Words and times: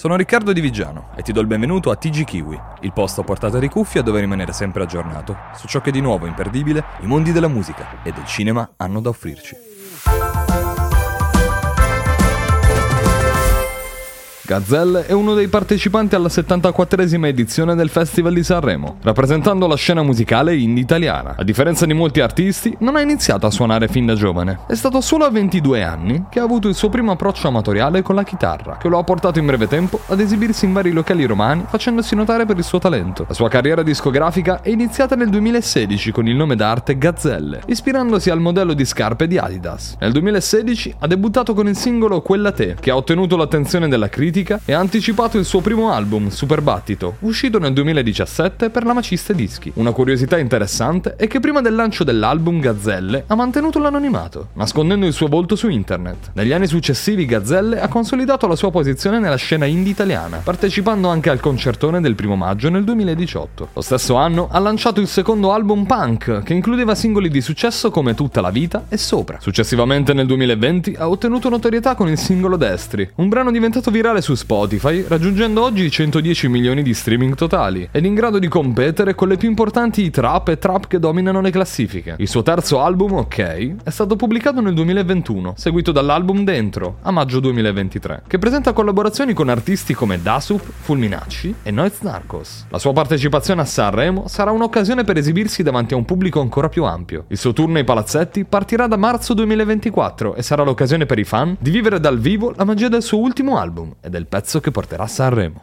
Sono 0.00 0.16
Riccardo 0.16 0.54
Di 0.54 0.62
Vigiano 0.62 1.10
e 1.14 1.20
ti 1.20 1.30
do 1.30 1.42
il 1.42 1.46
benvenuto 1.46 1.90
a 1.90 1.94
TG 1.94 2.24
Kiwi, 2.24 2.58
il 2.80 2.92
posto 2.94 3.20
a 3.20 3.24
portata 3.24 3.58
di 3.58 3.68
cuffia 3.68 4.00
dove 4.00 4.20
rimanere 4.20 4.50
sempre 4.54 4.82
aggiornato 4.82 5.36
su 5.54 5.68
ciò 5.68 5.82
che 5.82 5.90
di 5.90 6.00
nuovo 6.00 6.24
imperdibile 6.24 6.82
i 7.02 7.06
mondi 7.06 7.32
della 7.32 7.48
musica 7.48 8.02
e 8.02 8.10
del 8.10 8.24
cinema 8.24 8.66
hanno 8.78 9.02
da 9.02 9.10
offrirci. 9.10 9.54
Gazelle 14.50 15.06
è 15.06 15.12
uno 15.12 15.34
dei 15.34 15.46
partecipanti 15.46 16.16
alla 16.16 16.26
74esima 16.26 17.26
edizione 17.26 17.76
del 17.76 17.88
Festival 17.88 18.34
di 18.34 18.42
Sanremo, 18.42 18.96
rappresentando 19.00 19.68
la 19.68 19.76
scena 19.76 20.02
musicale 20.02 20.56
indie 20.56 20.82
italiana. 20.82 21.36
A 21.36 21.44
differenza 21.44 21.86
di 21.86 21.94
molti 21.94 22.18
artisti, 22.18 22.76
non 22.80 22.96
ha 22.96 23.00
iniziato 23.00 23.46
a 23.46 23.50
suonare 23.52 23.86
fin 23.86 24.06
da 24.06 24.16
giovane. 24.16 24.62
È 24.66 24.74
stato 24.74 25.00
solo 25.02 25.24
a 25.24 25.30
22 25.30 25.84
anni 25.84 26.24
che 26.28 26.40
ha 26.40 26.42
avuto 26.42 26.66
il 26.66 26.74
suo 26.74 26.88
primo 26.88 27.12
approccio 27.12 27.46
amatoriale 27.46 28.02
con 28.02 28.16
la 28.16 28.24
chitarra, 28.24 28.76
che 28.78 28.88
lo 28.88 28.98
ha 28.98 29.04
portato 29.04 29.38
in 29.38 29.46
breve 29.46 29.68
tempo 29.68 30.00
ad 30.08 30.18
esibirsi 30.18 30.64
in 30.64 30.72
vari 30.72 30.90
locali 30.90 31.24
romani 31.26 31.66
facendosi 31.68 32.16
notare 32.16 32.44
per 32.44 32.58
il 32.58 32.64
suo 32.64 32.80
talento. 32.80 33.26
La 33.28 33.34
sua 33.34 33.48
carriera 33.48 33.84
discografica 33.84 34.62
è 34.62 34.70
iniziata 34.70 35.14
nel 35.14 35.28
2016 35.28 36.10
con 36.10 36.26
il 36.26 36.34
nome 36.34 36.56
d'arte 36.56 36.98
Gazzelle, 36.98 37.60
ispirandosi 37.66 38.30
al 38.30 38.40
modello 38.40 38.72
di 38.72 38.84
scarpe 38.84 39.28
di 39.28 39.38
Adidas. 39.38 39.94
Nel 40.00 40.10
2016 40.10 40.96
ha 40.98 41.06
debuttato 41.06 41.54
con 41.54 41.68
il 41.68 41.76
singolo 41.76 42.20
Quella 42.20 42.50
Te, 42.50 42.74
che 42.80 42.90
ha 42.90 42.96
ottenuto 42.96 43.36
l'attenzione 43.36 43.86
della 43.86 44.08
critica 44.08 44.38
critica 44.40 44.60
e 44.64 44.72
ha 44.72 44.78
anticipato 44.78 45.38
il 45.38 45.44
suo 45.44 45.60
primo 45.60 45.92
album, 45.92 46.28
Super 46.28 46.62
Battito, 46.62 47.16
uscito 47.20 47.58
nel 47.58 47.72
2017 47.72 48.70
per 48.70 48.84
la 48.84 48.92
Maciste 48.92 49.34
Dischi. 49.34 49.70
Una 49.74 49.92
curiosità 49.92 50.38
interessante 50.38 51.14
è 51.16 51.26
che 51.26 51.40
prima 51.40 51.60
del 51.60 51.74
lancio 51.74 52.04
dell'album 52.04 52.60
Gazzelle 52.60 53.24
ha 53.26 53.34
mantenuto 53.34 53.78
l'anonimato, 53.78 54.48
nascondendo 54.54 55.06
il 55.06 55.12
suo 55.12 55.28
volto 55.28 55.56
su 55.56 55.68
internet. 55.68 56.30
Negli 56.34 56.52
anni 56.52 56.66
successivi 56.66 57.26
Gazzelle 57.26 57.80
ha 57.80 57.88
consolidato 57.88 58.46
la 58.46 58.56
sua 58.56 58.70
posizione 58.70 59.18
nella 59.18 59.36
scena 59.36 59.66
indie 59.66 59.92
italiana, 59.92 60.38
partecipando 60.38 61.08
anche 61.08 61.30
al 61.30 61.40
concertone 61.40 62.00
del 62.00 62.14
primo 62.14 62.36
maggio 62.36 62.70
nel 62.70 62.84
2018. 62.84 63.68
Lo 63.74 63.80
stesso 63.80 64.14
anno 64.16 64.48
ha 64.50 64.58
lanciato 64.58 65.00
il 65.00 65.08
secondo 65.08 65.52
album 65.52 65.84
Punk, 65.84 66.42
che 66.42 66.54
includeva 66.54 66.94
singoli 66.94 67.28
di 67.28 67.40
successo 67.40 67.90
come 67.90 68.14
Tutta 68.14 68.40
la 68.40 68.50
vita 68.50 68.86
e 68.88 68.96
Sopra. 68.96 69.38
Successivamente 69.40 70.12
nel 70.12 70.26
2020 70.26 70.94
ha 70.98 71.08
ottenuto 71.08 71.48
notorietà 71.48 71.94
con 71.94 72.08
il 72.08 72.18
singolo 72.18 72.56
Destri, 72.56 73.08
un 73.16 73.28
brano 73.28 73.50
diventato 73.50 73.90
virale 73.90 74.20
su 74.20 74.29
su 74.30 74.36
Spotify, 74.36 75.04
raggiungendo 75.08 75.60
oggi 75.60 75.84
i 75.84 75.90
110 75.90 76.48
milioni 76.48 76.82
di 76.82 76.94
streaming 76.94 77.34
totali, 77.34 77.88
ed 77.90 78.04
in 78.04 78.14
grado 78.14 78.38
di 78.38 78.46
competere 78.46 79.16
con 79.16 79.26
le 79.26 79.36
più 79.36 79.48
importanti 79.48 80.08
trap 80.10 80.48
e 80.48 80.58
trap 80.58 80.86
che 80.86 81.00
dominano 81.00 81.40
le 81.40 81.50
classifiche. 81.50 82.14
Il 82.18 82.28
suo 82.28 82.42
terzo 82.42 82.80
album, 82.80 83.14
Ok, 83.14 83.38
è 83.82 83.90
stato 83.90 84.14
pubblicato 84.14 84.60
nel 84.60 84.74
2021, 84.74 85.54
seguito 85.56 85.90
dall'album 85.90 86.44
Dentro, 86.44 86.98
a 87.02 87.10
maggio 87.10 87.40
2023, 87.40 88.22
che 88.28 88.38
presenta 88.38 88.72
collaborazioni 88.72 89.32
con 89.32 89.48
artisti 89.48 89.94
come 89.94 90.22
Dasup, 90.22 90.60
Fulminacci 90.60 91.56
e 91.64 91.70
Noiz 91.72 92.00
Narcos. 92.00 92.66
La 92.68 92.78
sua 92.78 92.92
partecipazione 92.92 93.62
a 93.62 93.64
Sanremo 93.64 94.28
sarà 94.28 94.52
un'occasione 94.52 95.02
per 95.02 95.16
esibirsi 95.16 95.64
davanti 95.64 95.94
a 95.94 95.96
un 95.96 96.04
pubblico 96.04 96.40
ancora 96.40 96.68
più 96.68 96.84
ampio. 96.84 97.24
Il 97.28 97.38
suo 97.38 97.52
tour 97.52 97.68
nei 97.68 97.84
palazzetti 97.84 98.44
partirà 98.44 98.86
da 98.86 98.96
marzo 98.96 99.34
2024 99.34 100.36
e 100.36 100.42
sarà 100.42 100.62
l'occasione 100.62 101.04
per 101.04 101.18
i 101.18 101.24
fan 101.24 101.56
di 101.58 101.70
vivere 101.70 101.98
dal 101.98 102.20
vivo 102.20 102.52
la 102.54 102.64
magia 102.64 102.88
del 102.88 103.02
suo 103.02 103.18
ultimo 103.18 103.58
album 103.58 103.92
ed 104.00 104.14
è 104.14 104.19
del 104.20 104.26
pezzo 104.26 104.60
che 104.60 104.70
porterà 104.70 105.04
a 105.04 105.08
Sanremo. 105.08 105.58